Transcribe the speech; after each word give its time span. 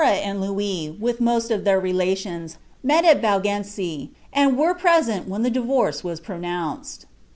Eleanofa 0.01 0.25
and 0.25 0.39
Lonis, 0.41 0.97
wiih 0.99 1.19
most 1.19 1.51
of 1.51 1.61
ilieir 1.63 1.79
relations, 1.79 2.57
mci 2.83 3.03
at 3.03 3.21
Baiigenci, 3.21 4.09
ind 4.33 4.57
were 4.57 4.73
present 4.73 5.27
when 5.27 5.43
the 5.43 5.51
dixorce 5.51 6.03
was 6.03 6.19
pronounced.' 6.19 7.05